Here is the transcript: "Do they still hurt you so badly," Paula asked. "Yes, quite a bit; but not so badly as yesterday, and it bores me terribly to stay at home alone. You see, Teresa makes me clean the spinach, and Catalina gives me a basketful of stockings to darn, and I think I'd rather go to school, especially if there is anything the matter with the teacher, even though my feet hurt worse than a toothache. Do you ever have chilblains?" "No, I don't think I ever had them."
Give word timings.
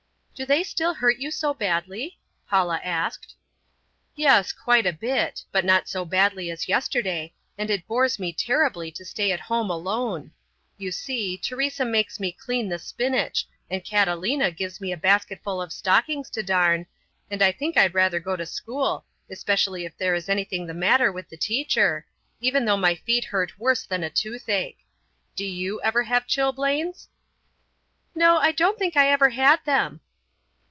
"Do 0.33 0.45
they 0.47 0.63
still 0.63 0.95
hurt 0.95 1.19
you 1.19 1.29
so 1.29 1.53
badly," 1.53 2.17
Paula 2.49 2.81
asked. 2.83 3.35
"Yes, 4.15 4.51
quite 4.51 4.87
a 4.87 4.91
bit; 4.93 5.43
but 5.51 5.63
not 5.63 5.87
so 5.87 6.03
badly 6.03 6.49
as 6.49 6.67
yesterday, 6.67 7.35
and 7.59 7.69
it 7.69 7.85
bores 7.85 8.17
me 8.17 8.33
terribly 8.33 8.89
to 8.93 9.05
stay 9.05 9.31
at 9.31 9.39
home 9.39 9.69
alone. 9.69 10.31
You 10.79 10.91
see, 10.91 11.37
Teresa 11.37 11.85
makes 11.85 12.19
me 12.19 12.31
clean 12.31 12.69
the 12.69 12.79
spinach, 12.79 13.45
and 13.69 13.83
Catalina 13.85 14.49
gives 14.49 14.81
me 14.81 14.91
a 14.91 14.97
basketful 14.97 15.61
of 15.61 15.71
stockings 15.71 16.27
to 16.31 16.41
darn, 16.41 16.87
and 17.29 17.43
I 17.43 17.51
think 17.51 17.77
I'd 17.77 17.93
rather 17.93 18.19
go 18.19 18.35
to 18.35 18.47
school, 18.47 19.05
especially 19.29 19.85
if 19.85 19.95
there 19.95 20.15
is 20.15 20.27
anything 20.27 20.65
the 20.65 20.73
matter 20.73 21.11
with 21.11 21.29
the 21.29 21.37
teacher, 21.37 22.07
even 22.39 22.65
though 22.65 22.77
my 22.77 22.95
feet 22.95 23.25
hurt 23.25 23.59
worse 23.59 23.85
than 23.85 24.03
a 24.03 24.09
toothache. 24.09 24.79
Do 25.35 25.45
you 25.45 25.79
ever 25.83 26.01
have 26.01 26.25
chilblains?" 26.25 27.09
"No, 28.15 28.37
I 28.37 28.51
don't 28.51 28.79
think 28.79 28.97
I 28.97 29.07
ever 29.07 29.29
had 29.29 29.63
them." 29.65 30.01